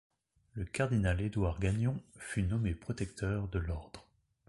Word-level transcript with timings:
Le 0.55 0.65
cardinal 0.65 1.21
Édouard 1.21 1.59
Gagnon 1.59 2.01
fut 2.17 2.41
nommé 2.41 2.73
protecteur 2.73 3.47
de 3.49 3.59
l'ordre. 3.59 4.09